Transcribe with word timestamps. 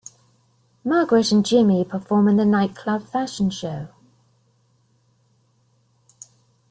Margaret 0.83 1.31
and 1.31 1.45
Jimmy 1.45 1.85
perform 1.85 2.27
in 2.27 2.37
the 2.37 2.43
nightclub 2.43 3.03
fashion 3.05 3.51
show. 3.51 3.87